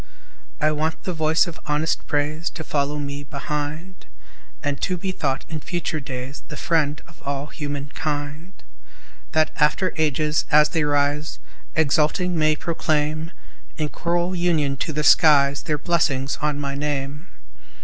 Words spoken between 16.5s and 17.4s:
my name.